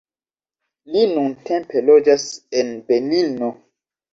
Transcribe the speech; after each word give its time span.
Li 0.95 1.03
nuntempe 1.11 1.83
loĝas 1.91 2.27
en 2.63 2.73
Benino. 2.89 3.53